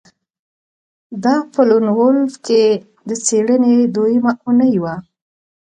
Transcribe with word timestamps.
دا 1.23 1.35
په 1.51 1.61
لون 1.69 1.85
وولف 1.97 2.33
کې 2.45 2.63
د 3.09 3.11
څیړنې 3.25 3.75
دویمه 3.95 4.31
اونۍ 4.45 4.75
وه 4.83 4.95